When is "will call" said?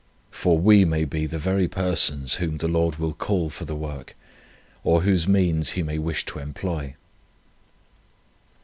2.95-3.51